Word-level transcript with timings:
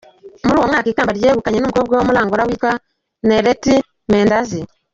Muri 0.45 0.55
uwo 0.57 0.67
mwaka 0.69 0.87
ikamba 0.89 1.15
ryegukanwe 1.17 1.59
n’umukobwa 1.59 1.93
wo 1.95 2.05
muri 2.07 2.17
Angola 2.19 2.47
witwa 2.47 2.71
Nerite 3.27 3.73
Mendezi. 4.11 4.59